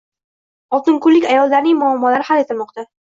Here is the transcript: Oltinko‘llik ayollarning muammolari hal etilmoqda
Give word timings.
Oltinko‘llik 0.77 1.27
ayollarning 1.33 1.77
muammolari 1.83 2.27
hal 2.31 2.43
etilmoqda 2.47 2.87